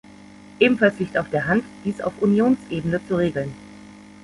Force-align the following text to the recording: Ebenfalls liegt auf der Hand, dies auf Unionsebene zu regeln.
Ebenfalls 0.59 0.97
liegt 0.97 1.15
auf 1.15 1.29
der 1.29 1.45
Hand, 1.45 1.63
dies 1.85 2.01
auf 2.01 2.19
Unionsebene 2.23 2.99
zu 3.07 3.17
regeln. 3.17 3.53